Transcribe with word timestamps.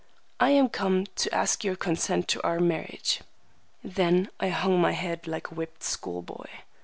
I 0.39 0.53
have 0.53 0.71
come 0.71 1.05
to 1.17 1.31
ask 1.31 1.63
your 1.63 1.75
consent 1.75 2.27
to 2.29 2.41
our 2.41 2.59
marriage." 2.59 3.21
Then 3.83 4.31
I 4.39 4.49
hung 4.49 4.81
my 4.81 4.93
head 4.93 5.27
like 5.27 5.51
a 5.51 5.53
whipped 5.53 5.83
school 5.83 6.23
boy. 6.23 6.47
Mrs. 6.49 6.59